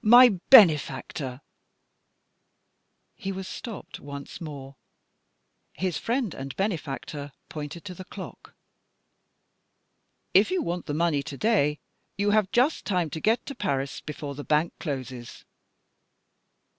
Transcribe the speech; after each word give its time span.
my 0.00 0.30
benefactor" 0.48 1.42
He 3.14 3.30
was 3.30 3.46
stopped 3.46 4.00
once 4.00 4.40
more. 4.40 4.76
His 5.74 5.98
friend 5.98 6.32
and 6.32 6.56
benefactor 6.56 7.30
pointed 7.50 7.84
to 7.84 7.94
the 7.94 8.06
clock. 8.06 8.54
"If 10.32 10.50
you 10.50 10.62
want 10.62 10.86
the 10.86 10.94
money 10.94 11.22
to 11.24 11.36
day, 11.36 11.78
you 12.16 12.30
have 12.30 12.50
just 12.52 12.86
time 12.86 13.10
to 13.10 13.20
get 13.20 13.44
to 13.44 13.54
Paris 13.54 14.00
before 14.00 14.34
the 14.34 14.44
bank 14.48 14.72
closes." 14.80 15.44